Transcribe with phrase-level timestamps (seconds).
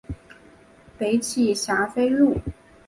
[0.97, 2.39] 北起霞飞路。